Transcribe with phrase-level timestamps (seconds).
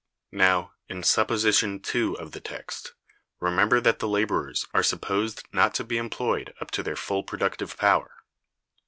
[0.33, 2.93] Now, in supposition (2) of the text,
[3.39, 7.77] remember that the laborers are supposed not to be employed up to their full productive
[7.77, 8.09] power.